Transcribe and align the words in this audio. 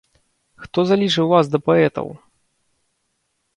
Хто 0.63 0.85
залічыў 0.91 1.29
вас 1.35 1.45
да 1.57 1.63
паэтаў? 1.69 2.07